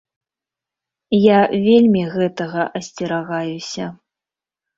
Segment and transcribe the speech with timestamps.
[1.23, 3.85] Я вельмі гэтага асцерагаюся.